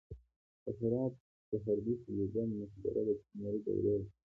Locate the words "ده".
4.01-4.07